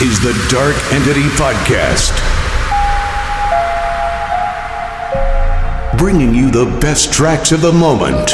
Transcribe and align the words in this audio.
is 0.00 0.20
the 0.20 0.32
Dark 0.48 0.76
Entity 0.92 1.26
Podcast, 1.34 2.14
bringing 5.98 6.32
you 6.32 6.52
the 6.52 6.66
best 6.80 7.12
tracks 7.12 7.50
of 7.50 7.62
the 7.62 7.72
moment. 7.72 8.30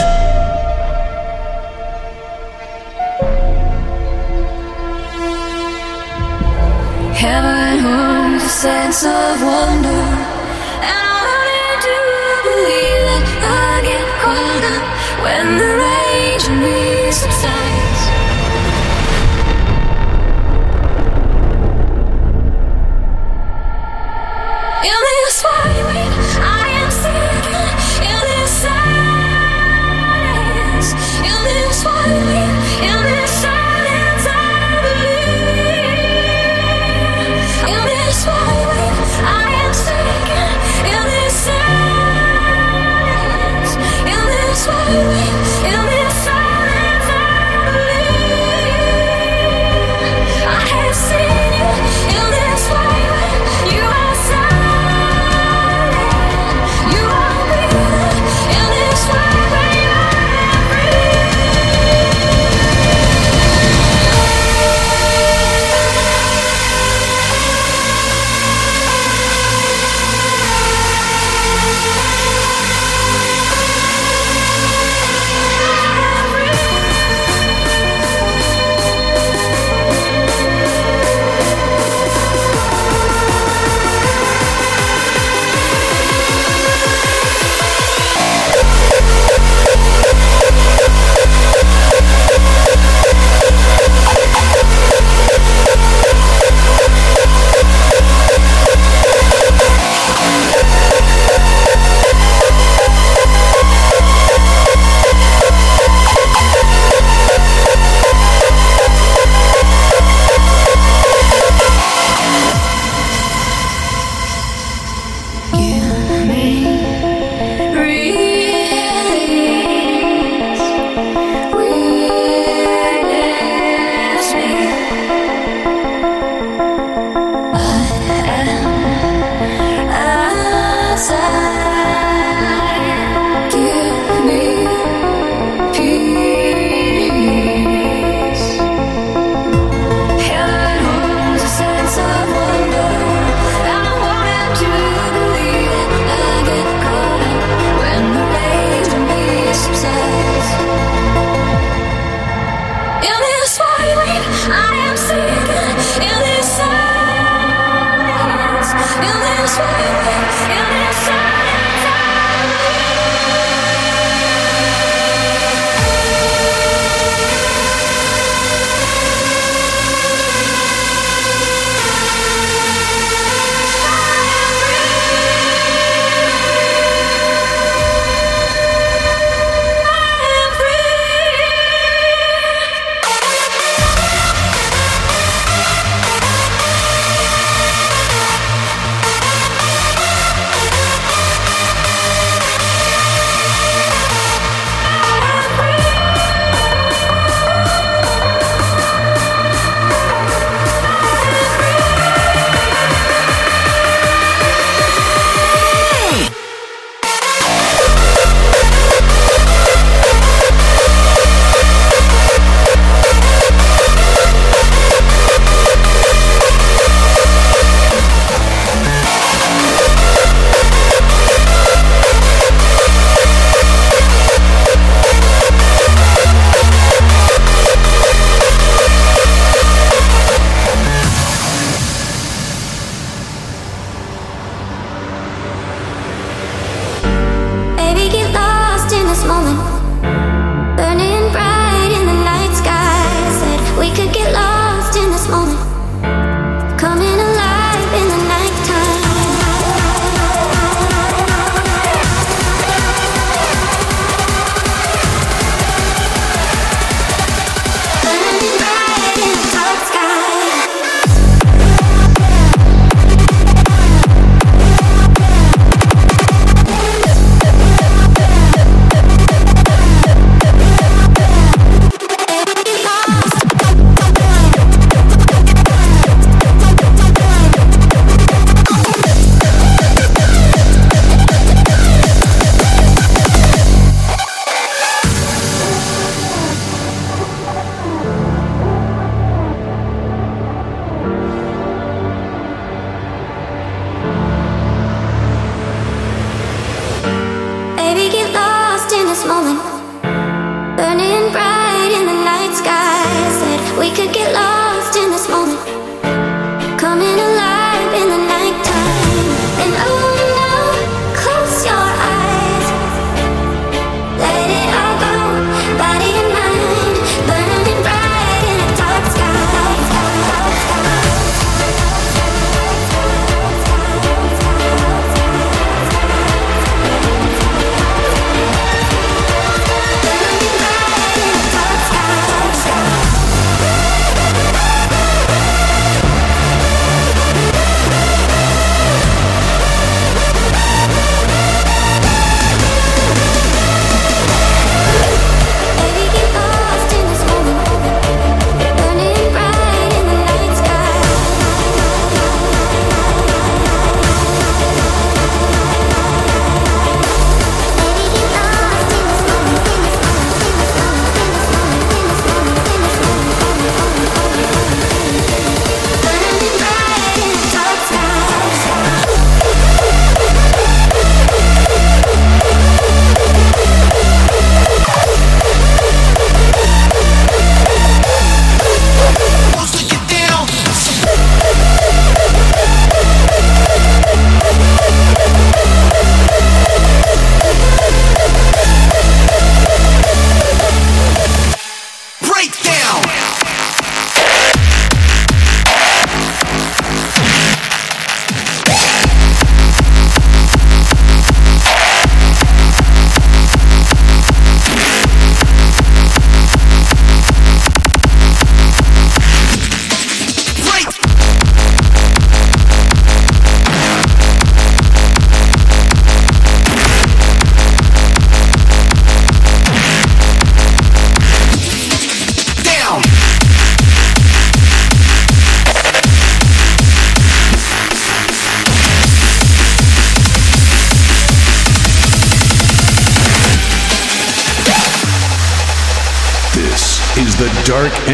Heaven 7.16 7.78
holds 7.78 8.44
a 8.44 8.48
sense 8.48 9.04
of 9.04 9.40
wonder, 9.40 10.04
and 10.84 11.00
I 11.00 11.16
wanted 11.24 11.80
to 11.88 11.96
believe 12.44 13.00
that 13.08 13.26
I 13.40 13.80
get 13.88 14.06
caught 14.20 14.64
up 14.76 14.84
when 15.24 15.56
the 15.56 15.70
rage 15.80 16.44
and 16.46 17.14
subside. 17.14 17.83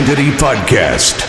Dark 0.00 0.08
Entity 0.08 0.30
Podcast. 0.30 1.19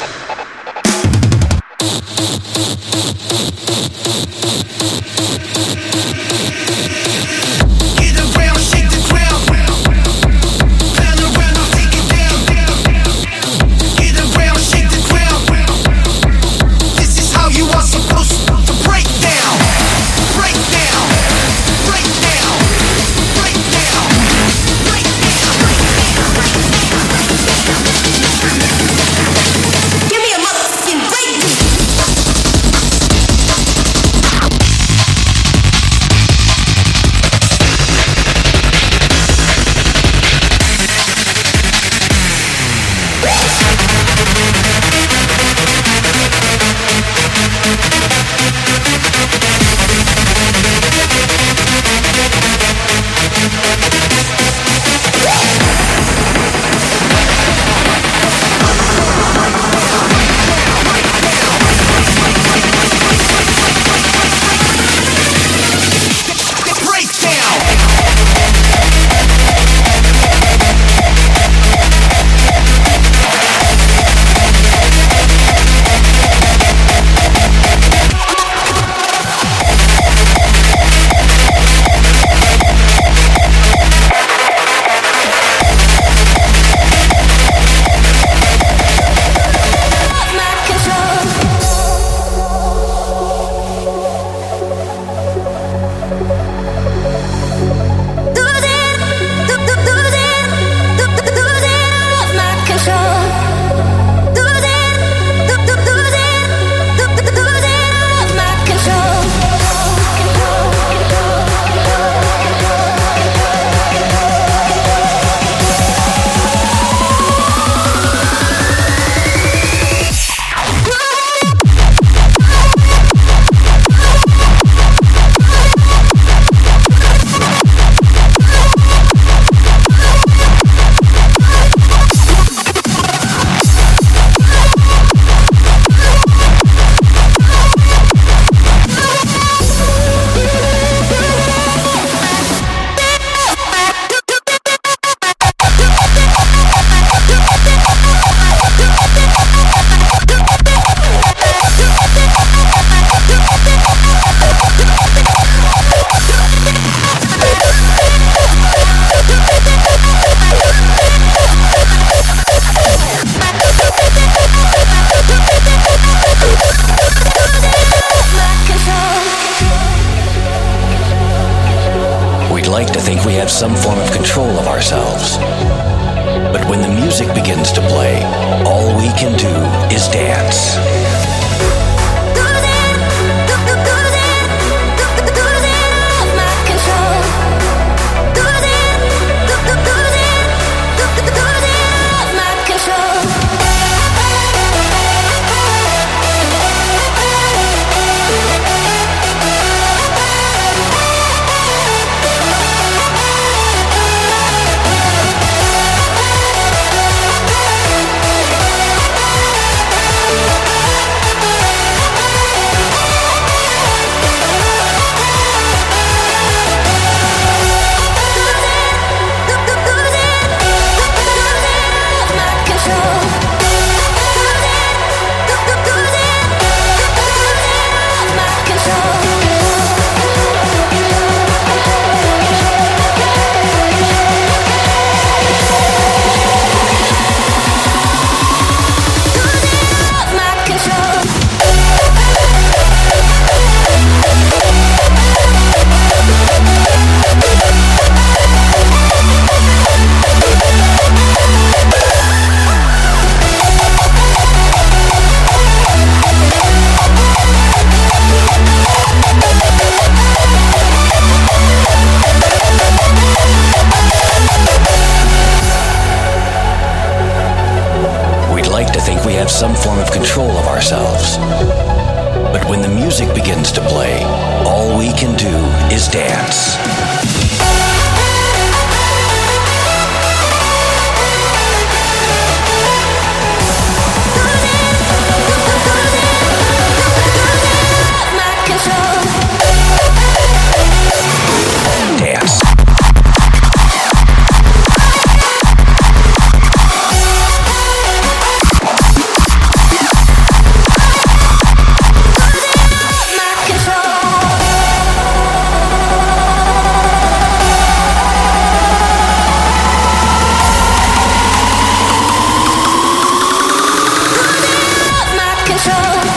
control 315.84 316.31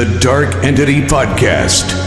the 0.00 0.18
Dark 0.18 0.64
Entity 0.64 1.02
Podcast. 1.02 1.99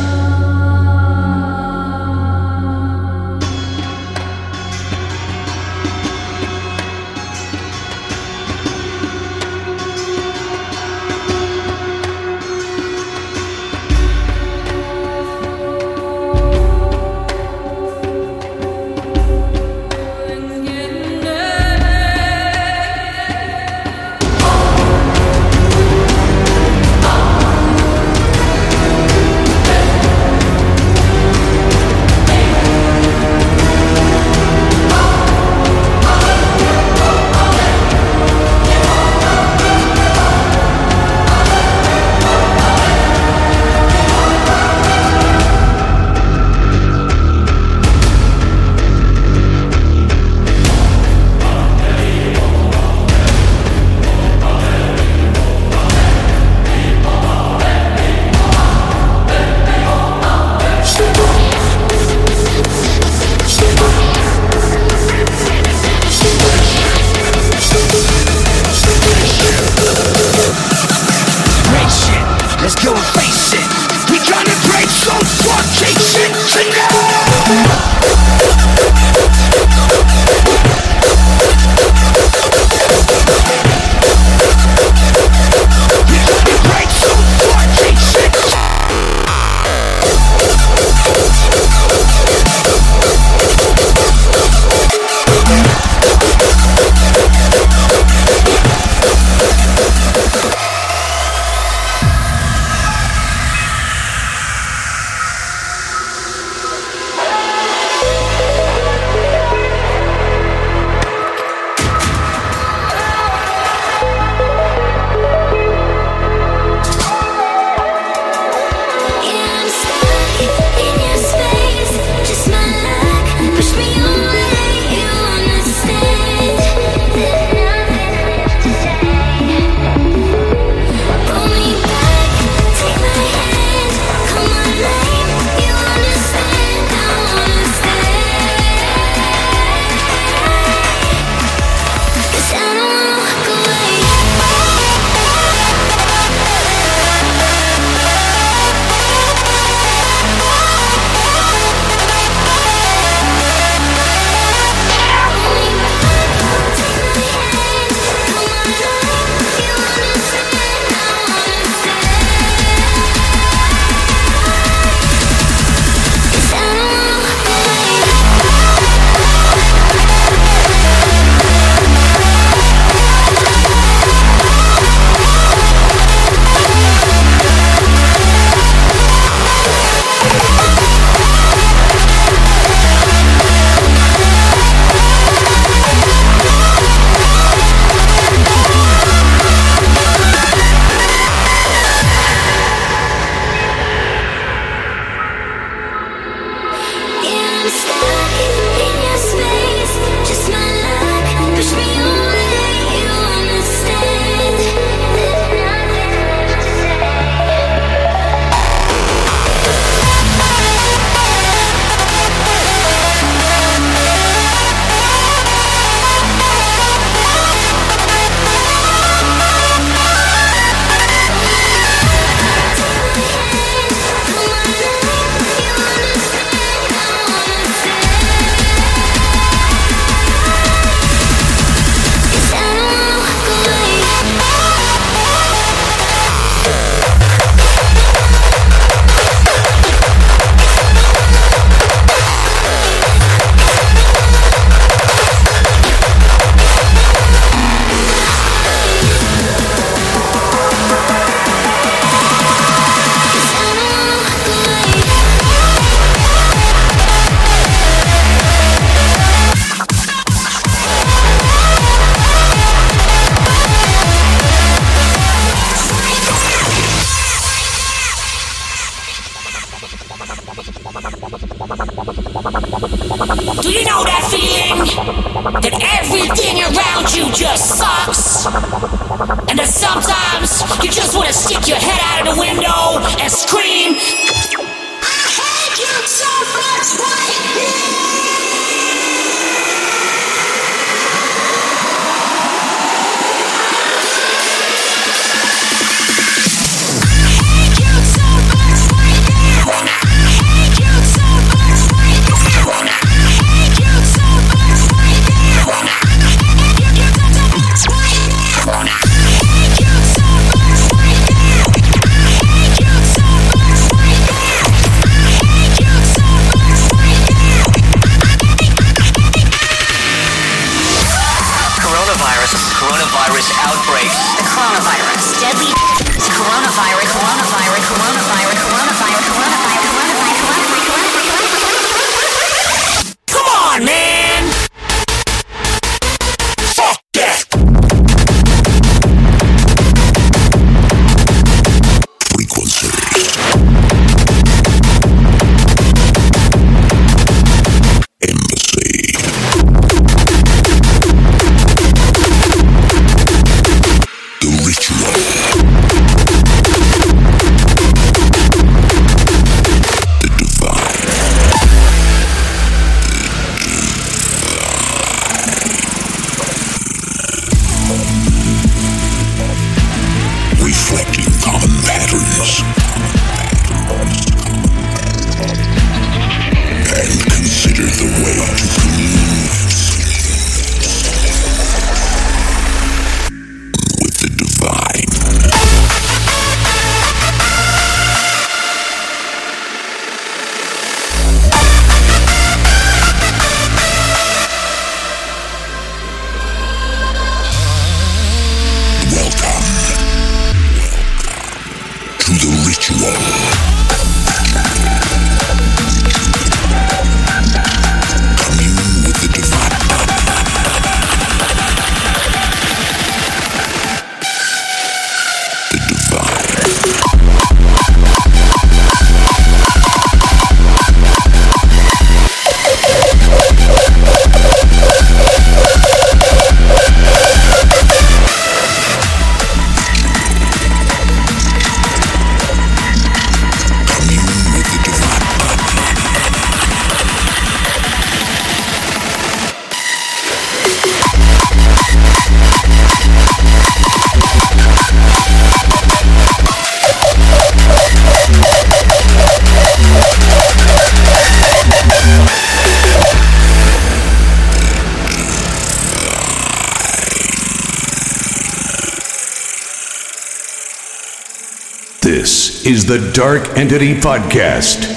The 462.94 463.12
Dark 463.12 463.58
Entity 463.58 463.96
Podcast. 463.96 464.93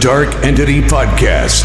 Dark 0.00 0.34
Entity 0.46 0.80
Podcast. 0.80 1.59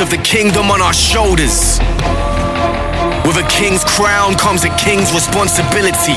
Of 0.00 0.08
the 0.08 0.24
kingdom 0.24 0.72
on 0.72 0.80
our 0.80 0.96
shoulders. 0.96 1.76
With 3.28 3.36
a 3.36 3.46
king's 3.52 3.84
crown 3.84 4.32
comes 4.40 4.64
a 4.64 4.72
king's 4.80 5.12
responsibility, 5.12 6.16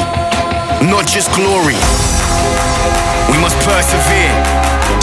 not 0.88 1.04
just 1.04 1.28
glory. 1.36 1.76
We 3.28 3.38
must 3.44 3.60
persevere, 3.68 4.36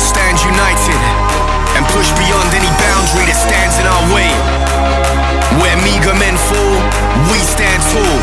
stand 0.00 0.40
united, 0.40 1.00
and 1.76 1.84
push 1.92 2.08
beyond 2.16 2.48
any 2.56 2.72
boundary 2.80 3.28
that 3.28 3.36
stands 3.36 3.76
in 3.76 3.84
our 3.84 4.04
way. 4.16 4.32
Where 5.60 5.76
meager 5.84 6.16
men 6.16 6.40
fall, 6.48 6.76
we 7.28 7.38
stand 7.44 7.84
tall. 7.92 8.20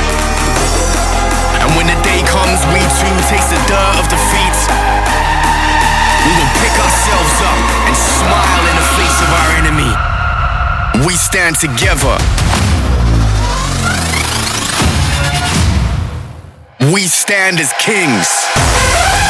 And 1.62 1.70
when 1.78 1.86
the 1.86 1.97
day 2.01 2.26
comes, 2.26 2.60
we 2.74 2.82
too 2.97 3.16
taste 3.30 3.53
the 3.53 3.62
dirt 3.70 3.95
of 4.01 4.05
defeat 4.10 4.58
we 6.28 6.34
will 6.34 6.53
pick 6.60 6.76
ourselves 6.76 7.36
up 7.45 7.60
and 7.88 7.95
smile 7.95 8.64
in 8.68 8.76
the 8.76 8.88
face 8.99 9.18
of 9.22 9.30
our 9.32 9.49
enemy. 9.64 10.16
We 11.06 11.14
stand 11.14 11.58
together. 11.58 12.18
We 16.91 17.02
stand 17.04 17.60
as 17.60 17.72
kings. 17.74 19.26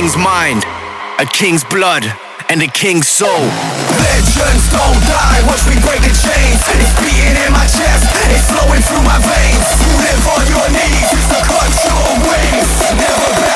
King's 0.00 0.16
mind, 0.16 0.64
a 1.18 1.26
king's 1.26 1.62
blood, 1.62 2.02
and 2.48 2.62
a 2.62 2.66
king's 2.68 3.06
soul. 3.06 3.28
Legends 3.28 4.64
don't 4.72 4.96
die, 5.04 5.44
watch 5.44 5.60
me 5.68 5.76
break 5.84 6.00
the 6.00 6.08
chains. 6.08 6.56
It's 6.72 6.94
beating 7.04 7.36
in 7.36 7.52
my 7.52 7.68
chest, 7.68 8.08
it's 8.32 8.48
flowing 8.48 8.80
through 8.80 9.04
my 9.04 9.20
veins. 9.20 9.66
You 9.76 9.92
live 10.00 10.24
on 10.24 10.44
your 10.48 10.68
knees, 10.72 11.08
it's 11.12 11.28
the 11.28 11.40
cut 11.44 11.68
your 11.84 12.16
wings. 12.16 12.70
Never 12.96 13.49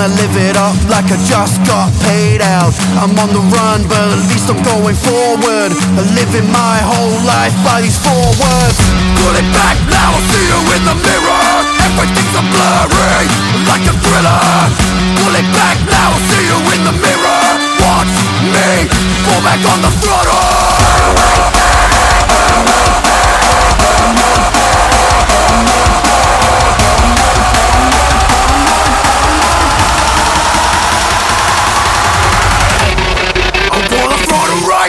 wanna 0.00 0.16
live 0.16 0.36
it 0.48 0.56
up 0.56 0.72
like 0.88 1.04
I 1.12 1.18
just 1.28 1.60
got 1.68 1.92
paid 2.08 2.40
out. 2.40 2.72
I'm 2.96 3.12
on 3.20 3.28
the 3.36 3.44
run 3.52 3.84
but 3.84 4.00
at 4.00 4.24
least 4.32 4.48
I'm 4.48 4.56
going 4.64 4.96
forward. 4.96 5.76
I'm 5.76 6.08
living 6.16 6.48
my 6.48 6.80
whole 6.80 7.20
life 7.28 7.52
by 7.60 7.84
these 7.84 8.00
four 8.00 8.28
words. 8.40 8.78
Put 9.20 9.36
it 9.36 9.48
back 9.52 9.76
now, 9.92 10.16
I'll 10.16 10.24
see 10.32 10.44
you 10.48 10.60
in 10.72 10.82
the 10.88 10.96
mirror. 11.04 11.52
Everything's 11.84 12.32
a 12.32 12.44
blurry, 12.48 13.28
like 13.68 13.84
a 13.84 13.94
thriller. 14.00 14.40
Pull 15.20 15.34
it 15.36 15.48
back 15.52 15.76
now, 15.84 16.16
I'll 16.16 16.24
see 16.32 16.44
you 16.48 16.58
in 16.72 16.80
the 16.88 16.96
mirror. 16.96 17.44
Watch 17.84 18.16
me, 18.56 18.88
fall 19.28 19.42
back 19.44 19.60
on 19.68 19.84
the 19.84 19.92
throttle. 20.00 20.80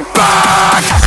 Back! 0.01 1.00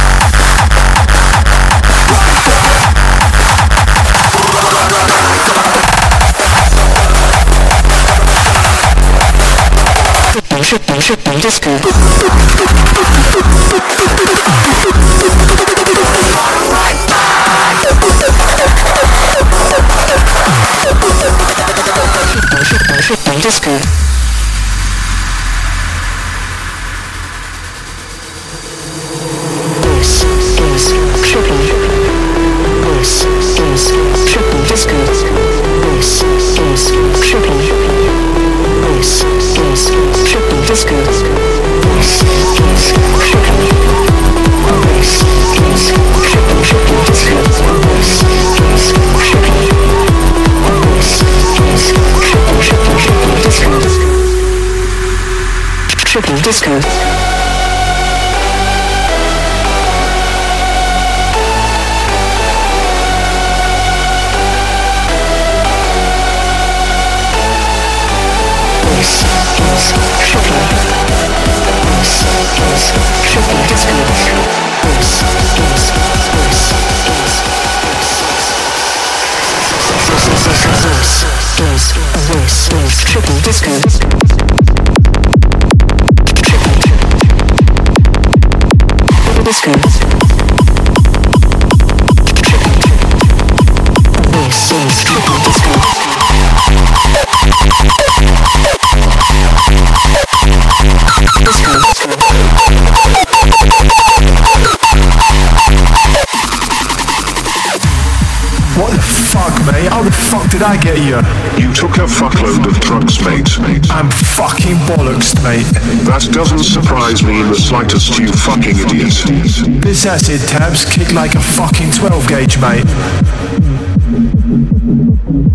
acid 120.06 120.40
tabs 120.48 120.84
kick 120.84 121.12
like 121.12 121.34
a 121.34 121.40
fucking 121.40 121.90
12 121.90 122.28
gauge, 122.28 122.56
mate. 122.60 122.84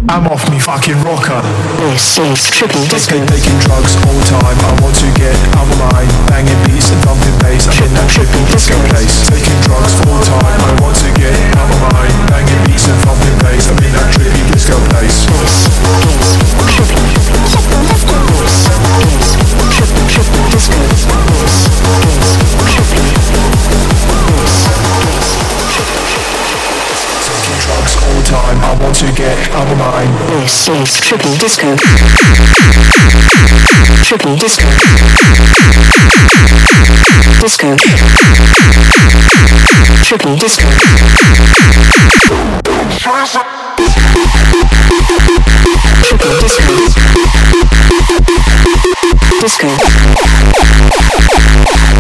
I'm 0.09 0.25
off 0.25 0.49
me 0.49 0.57
fucking 0.57 0.97
rocker. 1.05 1.41
This 1.77 2.17
is 2.17 2.49
trippy 2.49 2.81
disco. 2.89 3.19
Taking 3.29 3.59
drugs 3.61 3.93
all 4.09 4.21
time. 4.25 4.57
I 4.57 4.73
want 4.81 4.95
to 5.05 5.09
get 5.19 5.37
out 5.53 5.69
of 5.69 5.77
mind. 5.77 6.09
Banging 6.33 6.57
beats 6.65 6.89
and 6.89 7.01
thumping 7.05 7.37
bass. 7.45 7.69
I'm 7.69 7.77
in 7.83 7.93
that 7.93 8.09
trippy 8.09 8.41
disco 8.49 8.73
place. 8.89 9.27
Taking 9.29 9.59
drugs 9.69 9.93
all 10.09 10.21
time. 10.25 10.59
I 10.65 10.73
want 10.81 10.97
to 10.97 11.09
get 11.13 11.35
out 11.53 11.69
of 11.69 11.79
mind. 11.93 12.15
Banging 12.33 12.61
beats 12.65 12.89
and 12.89 12.97
thumping 13.05 13.37
bass. 13.45 13.69
I'm 13.69 13.77
in 13.85 13.93
that 13.93 14.09
trippy 14.17 14.43
disco 14.49 14.77
place. 14.89 15.29
This 15.29 15.69
is 16.41 16.57
trippy 16.73 17.05
disco. 17.13 17.37
This 17.85 18.65
is 18.65 19.53
trippy 19.77 20.03
disco. 20.09 20.73
This 21.37 22.33
is 22.33 22.38
I 28.70 28.78
want 28.84 28.95
to 28.97 29.11
get 29.13 29.49
out 29.49 29.67
of 29.67 29.78
my 29.80 30.05
mind. 30.05 30.13
This 30.30 30.67
is 30.70 31.01
Trippy 31.01 31.39
Disco. 31.39 31.76
Trippy 34.05 34.38
Disco. 34.39 34.70
Disco. 37.41 37.76
Trippy 40.05 40.38
Disco. 40.39 40.70
Trippy 46.13 46.38
Disco. 46.38 46.70
Disco. 49.41 49.70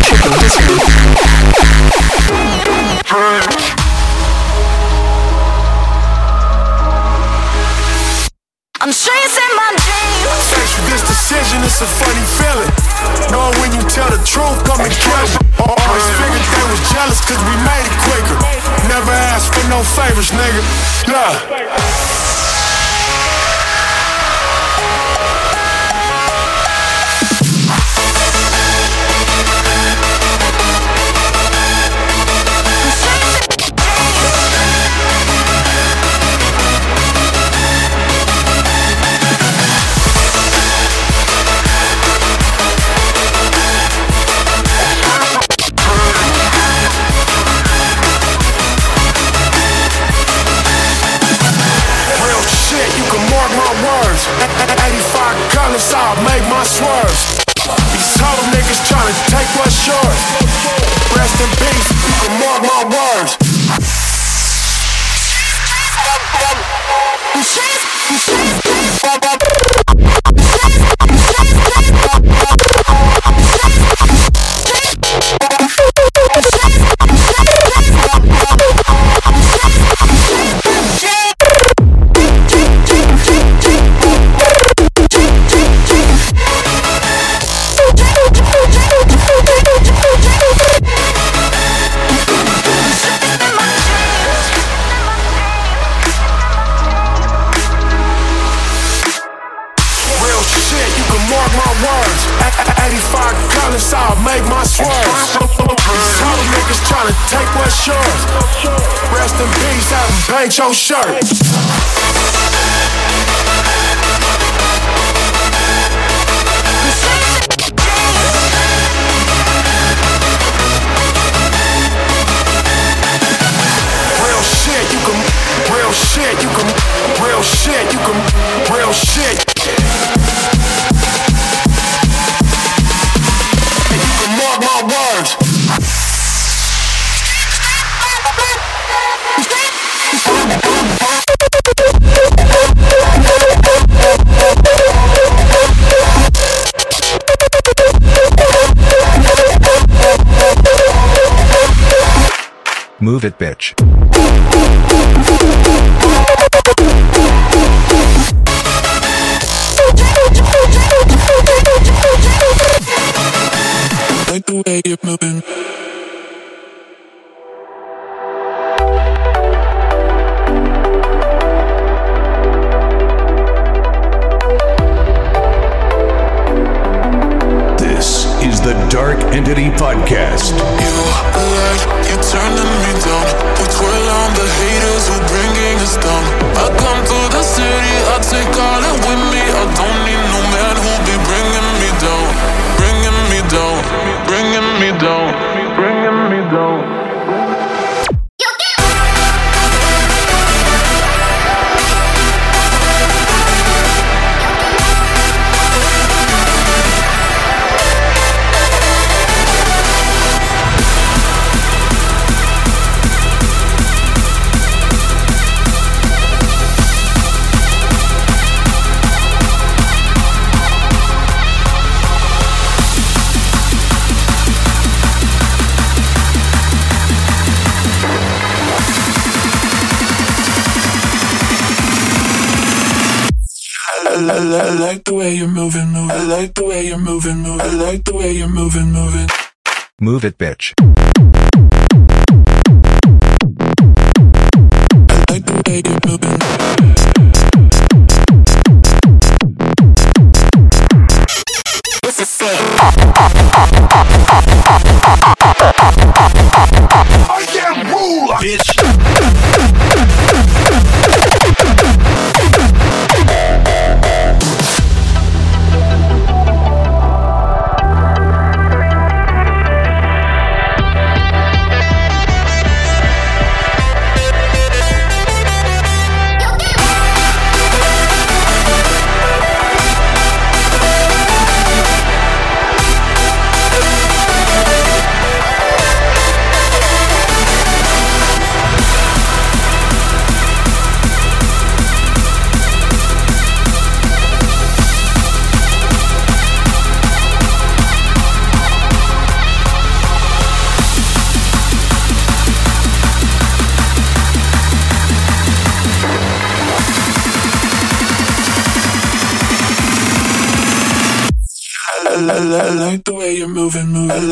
Trippy 0.05 0.31
Disco. 3.09 3.78
Truth, 14.39 14.63
come 14.63 14.79
and 14.79 14.93
kill 14.95 15.23
me. 15.27 15.37
Always 15.59 16.05
figured 16.15 16.45
they 16.55 16.65
was 16.71 16.81
jealous 16.91 17.19
cause 17.27 17.41
we 17.43 17.55
made 17.67 17.85
it 17.85 17.95
quicker. 18.07 18.37
Never 18.87 19.11
asked 19.11 19.51
for 19.53 19.65
no 19.67 19.83
favors, 19.83 20.31
nigga. 20.31 20.63
Yeah. 21.07 22.58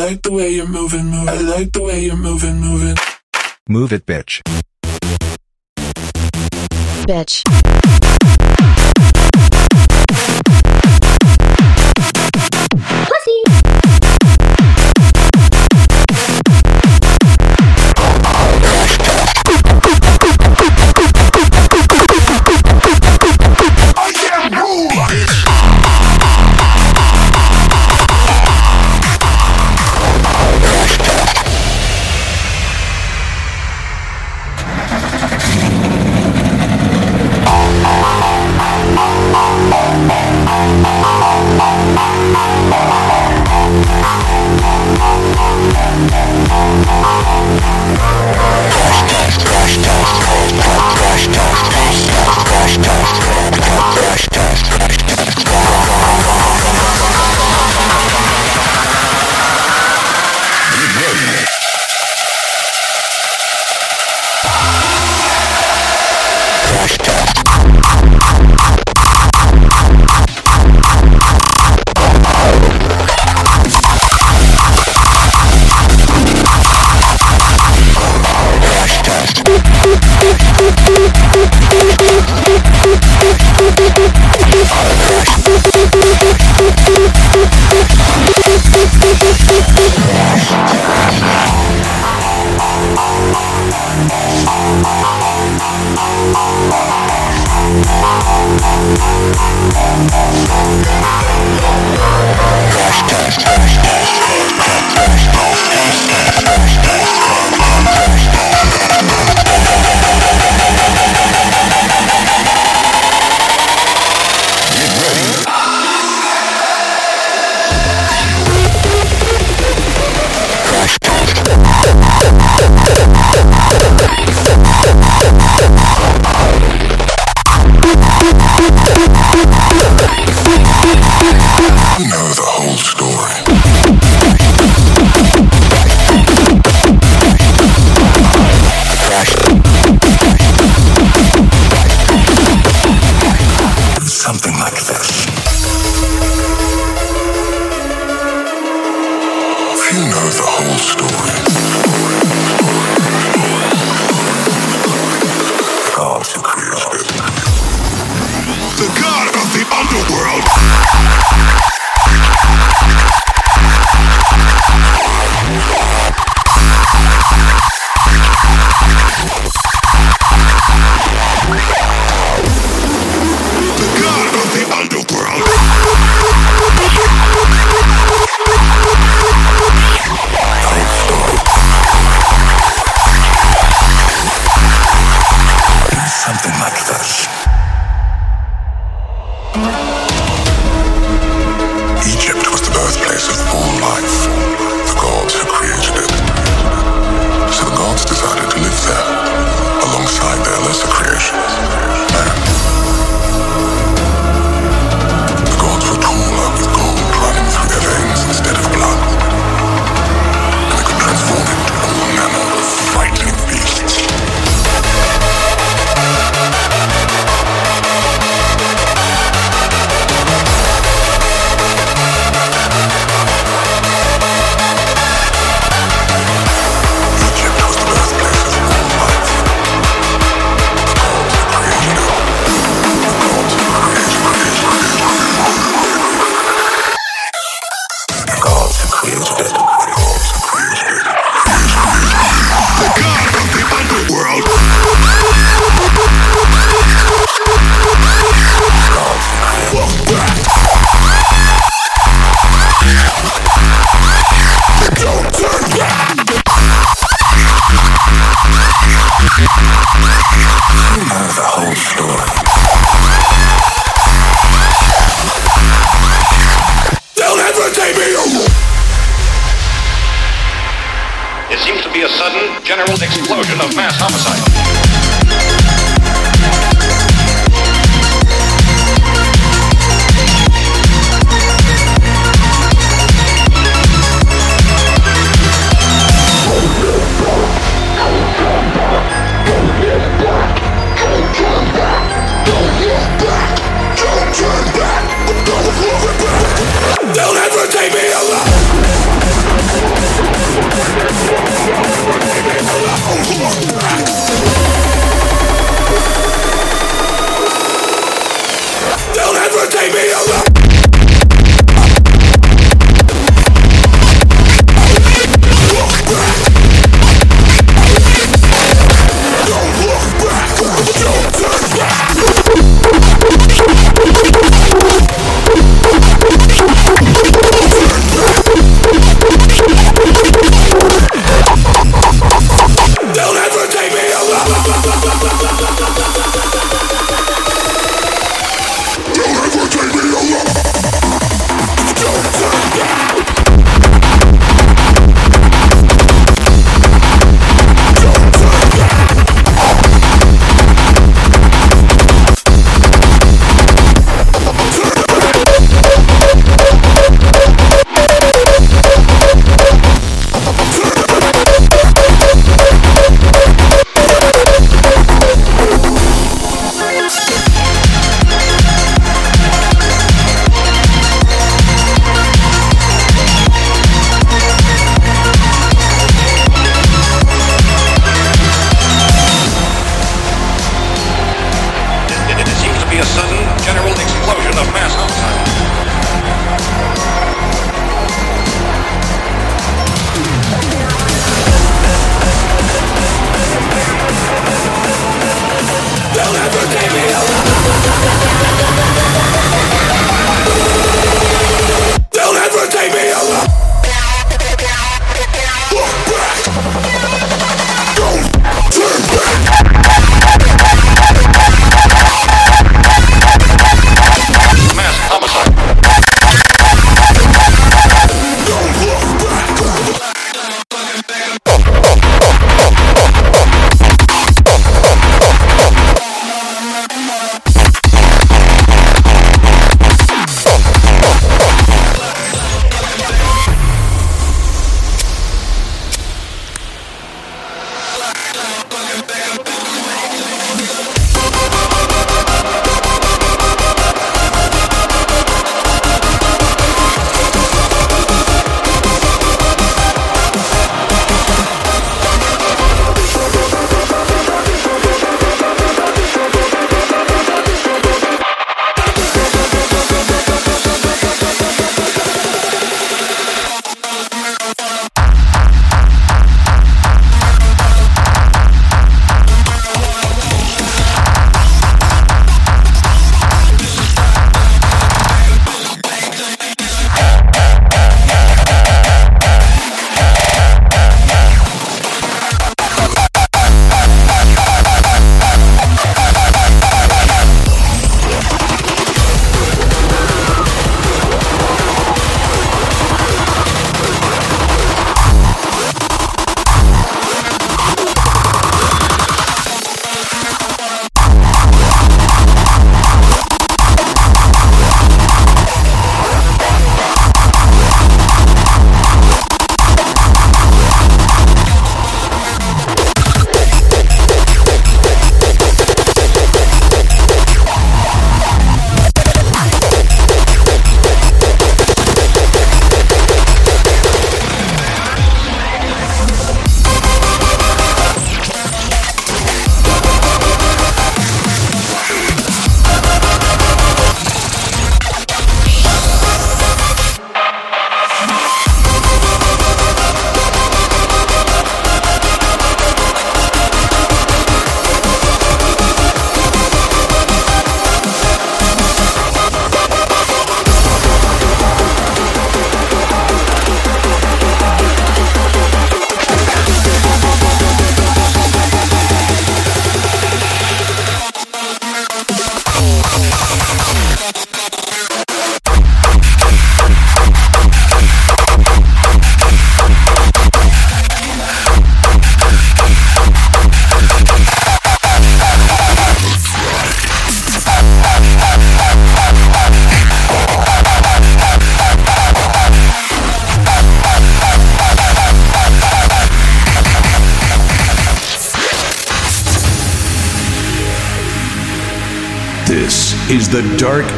like 0.07 0.21
the 0.21 0.31
way 0.31 0.49
you're 0.49 0.65
moving, 0.65 1.07
moving. 1.07 1.27
I 1.27 1.41
like 1.41 1.73
the 1.73 1.83
way 1.83 2.05
you're 2.05 2.15
moving, 2.15 2.61
moving. 2.61 2.95
Move 3.67 3.91
it, 3.91 4.05
bitch. 4.05 4.41
Bitch. 7.05 7.43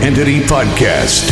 Dark 0.10 0.18
Entity 0.18 0.40
Podcast. 0.42 1.29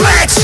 Beats 0.00 0.39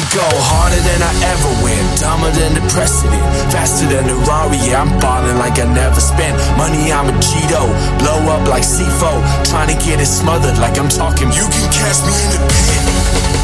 gonna 0.00 0.16
go 0.16 0.28
harder 0.48 0.80
than 0.80 1.00
I 1.02 1.12
ever 1.28 1.50
went, 1.64 1.84
dumber 2.00 2.30
than 2.32 2.54
the 2.54 2.64
precedent, 2.72 3.20
faster 3.52 3.86
than 3.88 4.06
the 4.06 4.16
Rari. 4.24 4.56
Yeah, 4.64 4.82
I'm 4.82 4.92
falling 5.00 5.36
like 5.36 5.58
I 5.60 5.66
never 5.68 6.00
spent 6.00 6.36
money. 6.56 6.92
I'm 6.92 7.08
a 7.08 7.14
Cheeto, 7.20 7.68
blow 8.00 8.20
up 8.32 8.48
like 8.48 8.62
CFO, 8.62 9.20
trying 9.44 9.68
to 9.68 9.78
get 9.84 10.00
it 10.00 10.06
smothered 10.08 10.58
like 10.58 10.78
I'm 10.78 10.88
talking. 10.88 11.28
You 11.32 11.44
can 11.44 11.66
catch 11.72 12.00
me 12.06 12.14
in 12.16 12.30
the 12.32 12.40
pit. 12.48 12.82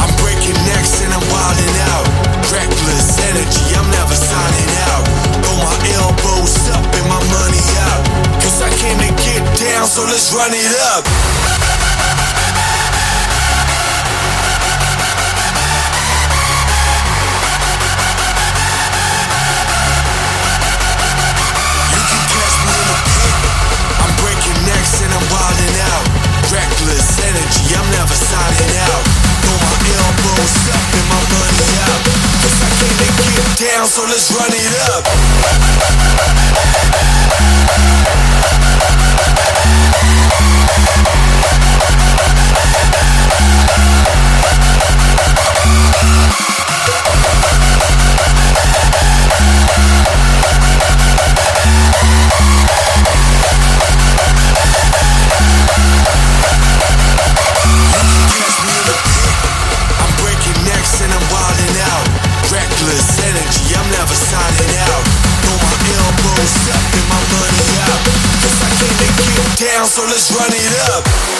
I'm 0.00 0.12
breaking 0.22 0.56
necks 0.72 1.02
and 1.04 1.12
I'm 1.12 1.24
wilding 1.28 1.76
out. 1.92 2.06
Reckless 2.48 3.18
energy, 3.20 3.66
I'm 3.76 3.88
never 3.92 4.16
signing 4.16 4.72
out. 4.88 5.04
Throw 5.42 5.56
my 5.60 5.76
elbows 6.00 6.56
up 6.72 6.84
and 6.84 7.06
my 7.10 7.20
money 7.36 7.64
out. 7.90 8.02
Cause 8.40 8.62
I 8.62 8.70
came 8.80 8.96
to 9.02 9.12
get 9.24 9.42
down, 9.60 9.86
so 9.88 10.04
let's 10.08 10.32
run 10.32 10.52
it 10.54 10.72
up. 10.94 11.65
and 25.06 25.14
I'm 25.14 25.22
wildin' 25.30 25.78
out. 25.94 26.04
Reckless 26.50 27.18
energy, 27.22 27.74
I'm 27.78 27.86
never 27.94 28.14
signing 28.14 28.74
out. 28.90 29.04
Throw 29.42 29.54
my 29.54 29.78
elbows 30.02 30.54
up 30.74 30.82
and 30.98 31.06
my 31.06 31.22
money 31.30 31.70
up. 31.86 32.02
Cause 32.42 32.58
I 32.58 32.68
came 32.82 32.96
to 32.98 33.06
get 33.14 33.50
down, 33.70 33.86
so 33.86 34.02
let's 34.02 34.26
run 34.34 34.50
it 34.50 34.74
up. 34.90 35.06
so 69.96 70.02
let's 70.04 70.30
run 70.30 70.52
it 70.52 70.90
up. 70.92 71.35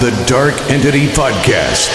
The 0.00 0.10
Dark 0.26 0.54
Entity 0.70 1.06
Podcast. 1.06 1.92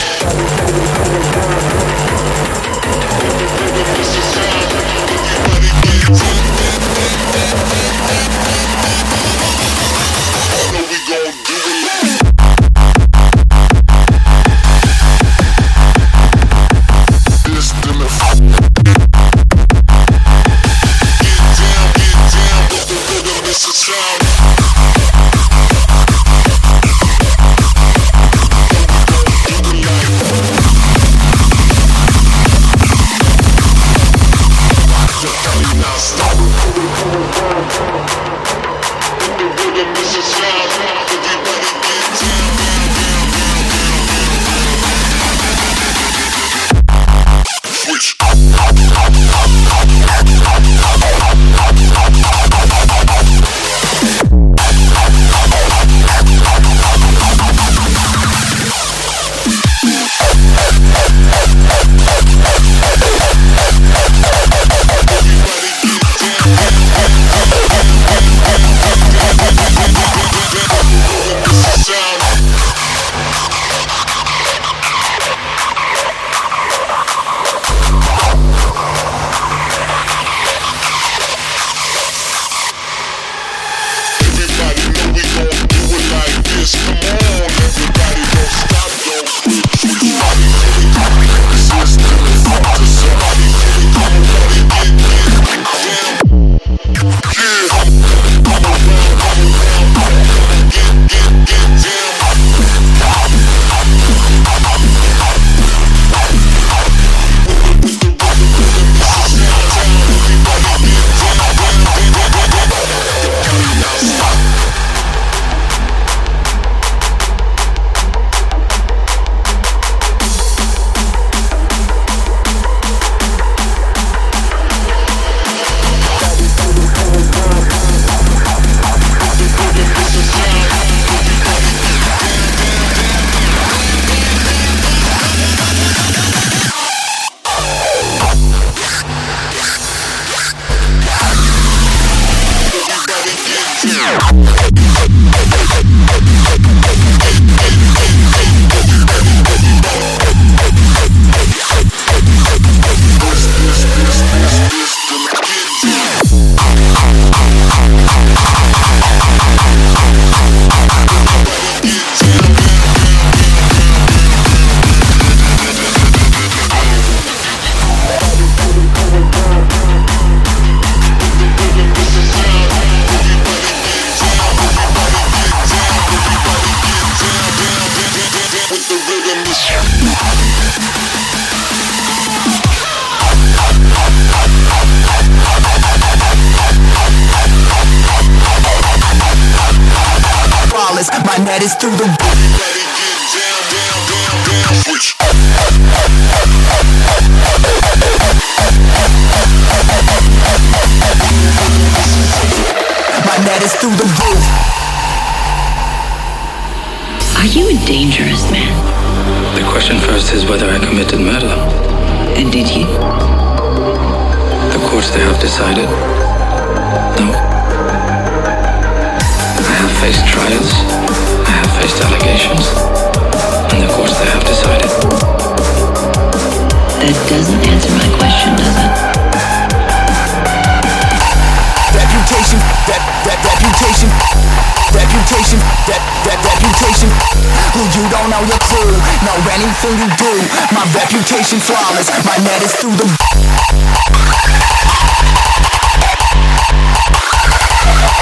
anything 239.53 239.97
you 239.99 240.07
do. 240.15 240.33
My 240.71 240.85
reputation 240.95 241.59
flawless, 241.59 242.07
my 242.25 242.37
net 242.43 242.61
is 242.63 242.73
through 242.75 242.95
the. 242.95 243.07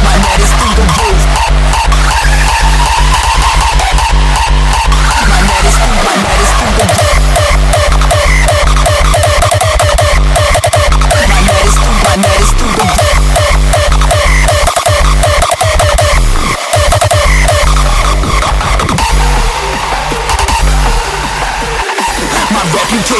My 0.03 0.15
net 0.18 0.39
is 0.39 0.51
through 0.57 0.76
the 0.76 0.85
roof. 0.97 1.88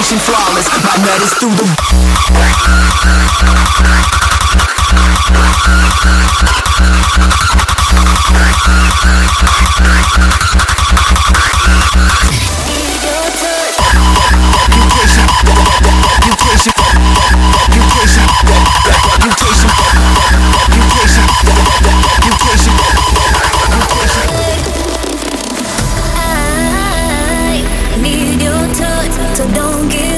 perfection 0.10 0.34
flawless. 0.34 0.68
My 0.84 0.96
net 1.06 1.22
is 1.22 1.34
through 1.34 1.54
the. 1.54 1.80
so 29.40 29.48
don't 29.54 29.90
give 29.90 30.09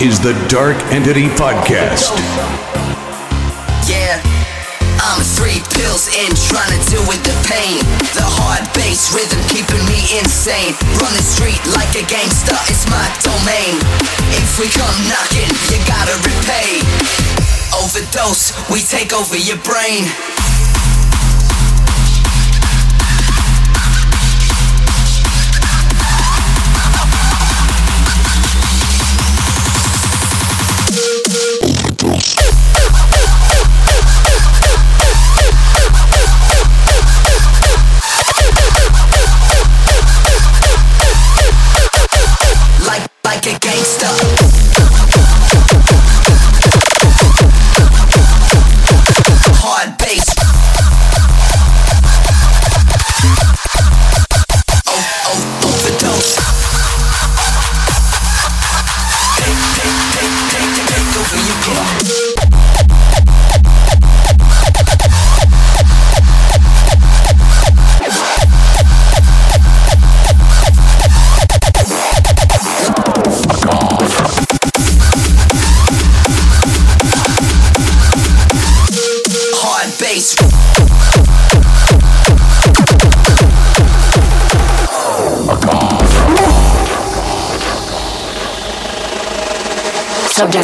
is 0.00 0.20
the 0.22 0.30
Dark 0.46 0.78
Entity 0.94 1.26
Podcast. 1.34 2.14
Yeah, 3.90 4.22
I'm 5.02 5.18
three 5.34 5.58
pills 5.74 6.06
in, 6.14 6.30
trying 6.46 6.70
to 6.70 6.80
deal 6.86 7.02
with 7.10 7.18
the 7.26 7.34
pain. 7.50 7.82
The 8.14 8.22
hard 8.22 8.62
bass 8.78 9.10
rhythm 9.10 9.42
keeping 9.50 9.82
me 9.90 9.98
insane. 10.22 10.78
Run 11.02 11.10
the 11.18 11.26
street 11.26 11.58
like 11.74 11.90
a 11.98 12.06
gangster, 12.06 12.54
it's 12.70 12.86
my 12.86 13.06
domain. 13.26 13.74
If 14.38 14.62
we 14.62 14.70
come 14.70 14.94
knocking, 15.10 15.50
you 15.66 15.82
gotta 15.90 16.14
repay. 16.22 16.78
Overdose, 17.74 18.54
we 18.70 18.86
take 18.86 19.10
over 19.10 19.34
your 19.34 19.58
brain. 19.66 20.06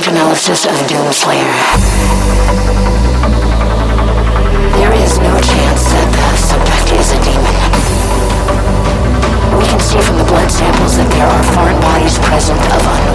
live 0.04 0.12
analysis 0.12 0.66
of 0.66 0.72
Doomslayer. 0.88 1.54
There 4.76 4.92
is 4.92 5.18
no 5.18 5.32
chance 5.40 5.84
that 5.92 6.08
the 6.12 6.36
subject 6.36 6.92
is 7.00 7.12
a 7.12 7.18
demon. 7.24 7.54
We 9.58 9.64
can 9.66 9.80
see 9.80 10.00
from 10.00 10.18
the 10.18 10.24
blood 10.24 10.50
samples 10.50 10.96
that 10.96 11.10
there 11.10 11.26
are 11.26 11.42
foreign 11.54 11.80
bodies 11.80 12.18
present 12.18 12.60
of 12.74 12.86
unknown 12.86 13.13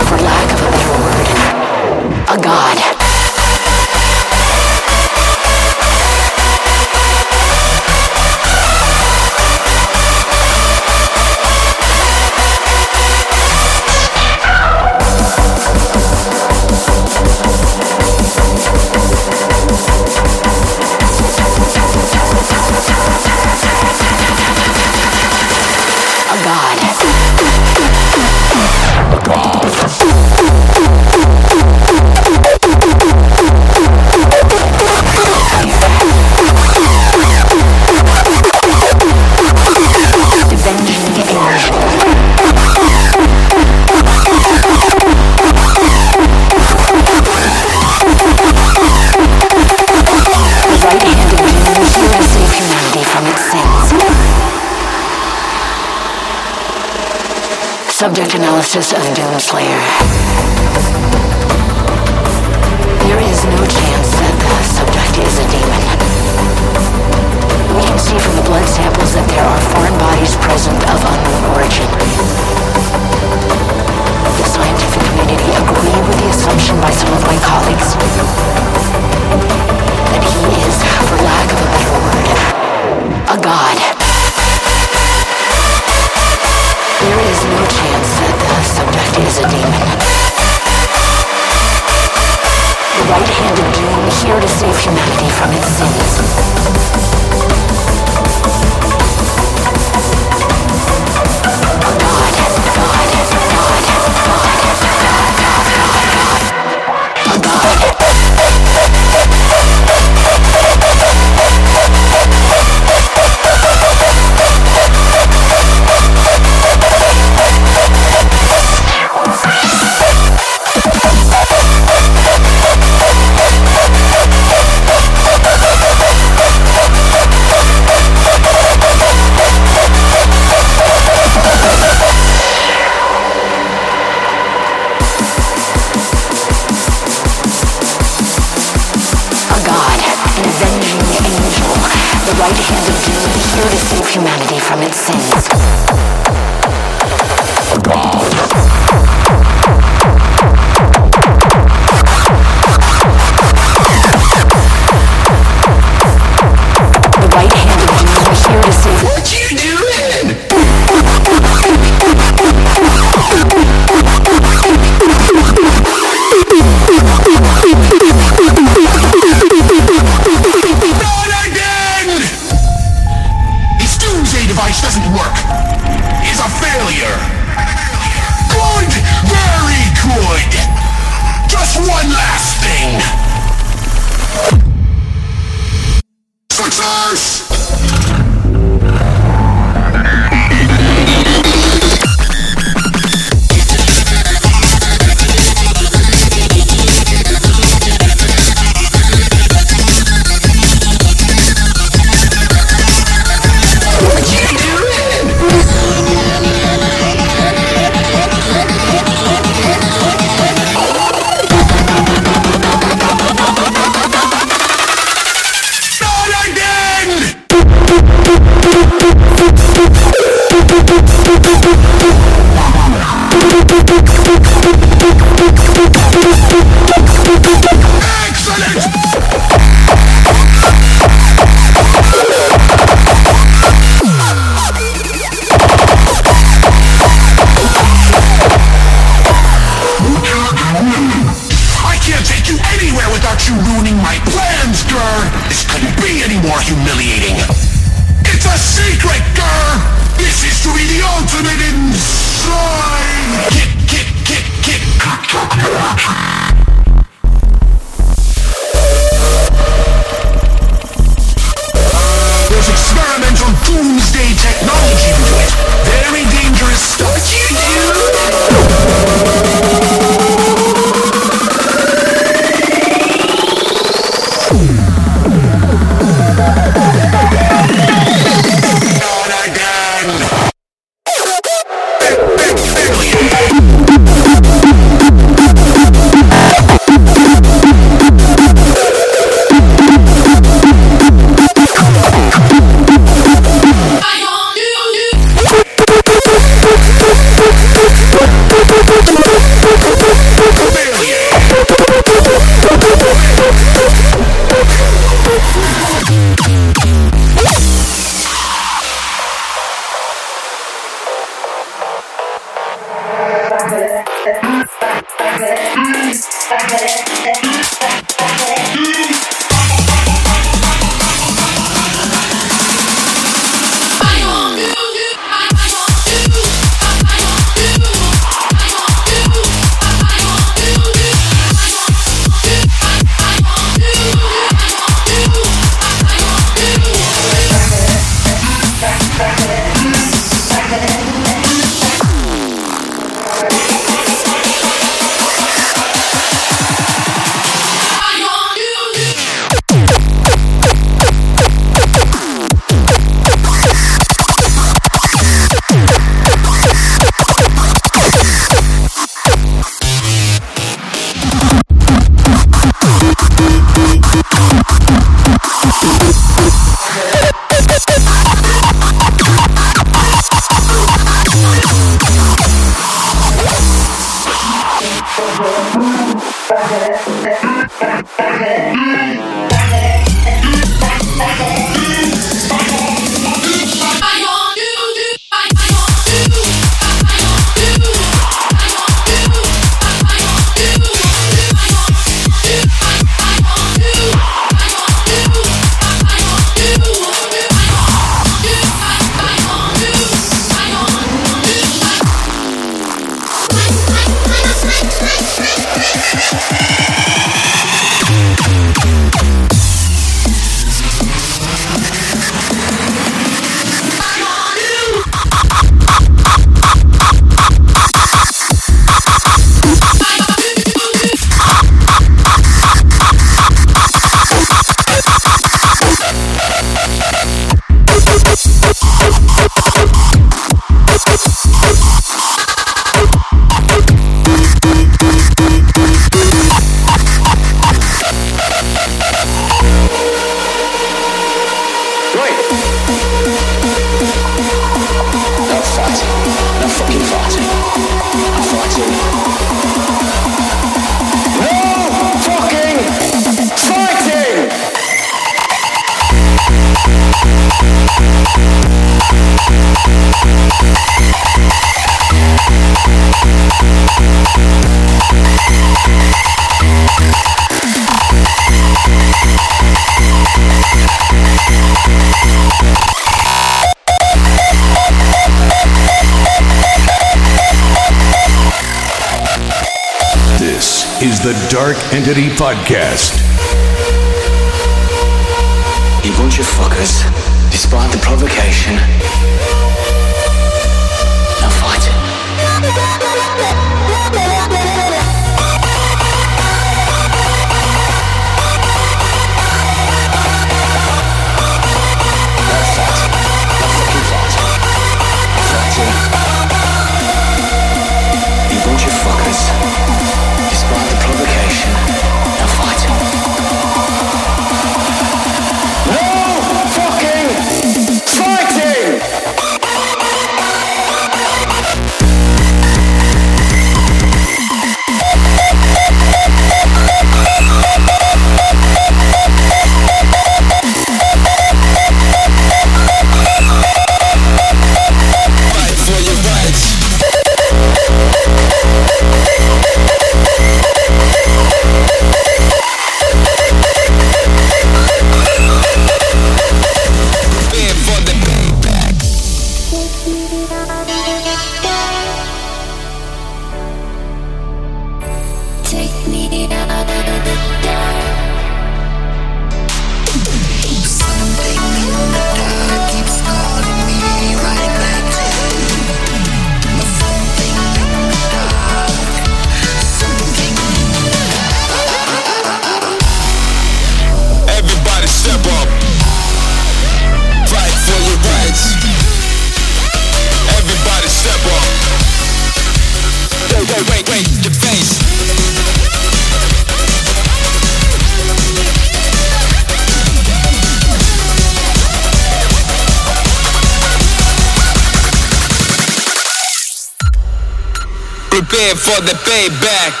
for 598.95 599.01
the 599.03 599.13
payback. 599.23 600.00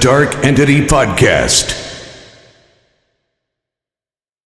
Dark 0.00 0.46
Entity 0.46 0.86
Podcast. 0.86 1.69